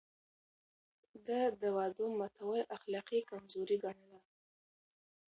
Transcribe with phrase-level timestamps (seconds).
[1.25, 4.19] ده د وعدو ماتول اخلاقي کمزوري ګڼله.